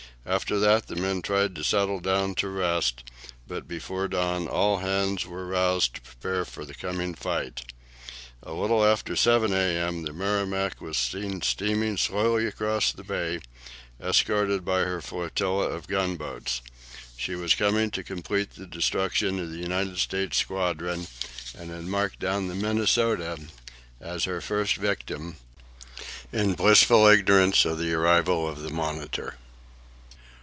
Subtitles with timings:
[0.23, 3.03] After that the men tried to settle down to rest,
[3.47, 7.63] but before dawn all hands were roused to prepare for the coming fight.
[8.43, 10.03] A little after 7 a.m.
[10.03, 13.39] the "Merrimac" was seen steaming slowly across the bay,
[13.99, 16.61] escorted by her flotilla of gunboats.
[17.17, 21.07] She was coming to complete the destruction of the United States squadron,
[21.57, 23.39] and had marked down the "Minnesota"
[23.99, 25.37] as her first victim,
[26.31, 29.33] in blissful ignorance of the arrival of the "Monitor."